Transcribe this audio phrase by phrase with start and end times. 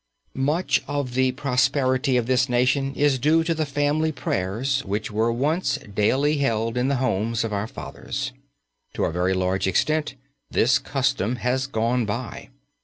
[0.33, 5.31] Much of the prosperity of this nation is due to the family prayers which were
[5.31, 8.31] once daily held in the homes of our fathers.
[8.95, 10.15] To a very large extent
[10.49, 12.49] this custom has gone by.